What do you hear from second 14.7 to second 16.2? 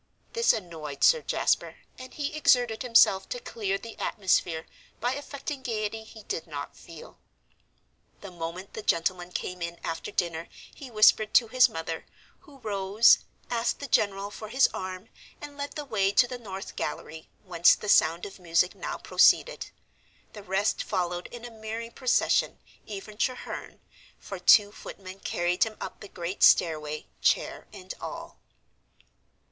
arm, and led the way